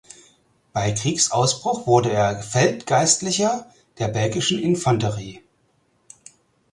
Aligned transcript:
Bei 0.73 0.93
Kriegsausbruch 0.93 1.85
wurde 1.85 2.09
er 2.11 2.41
Feldgeistlicher 2.41 3.67
der 3.99 4.07
belgischen 4.07 4.57
Infanterie. 4.57 5.43